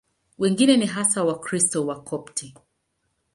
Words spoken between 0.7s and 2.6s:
ni hasa Wakristo Wakopti.